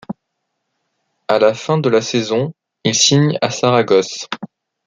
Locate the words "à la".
1.27-1.53